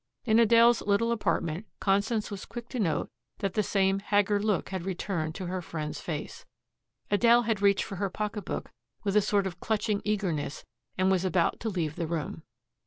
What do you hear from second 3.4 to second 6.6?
the same haggard look had returned to her friend's face.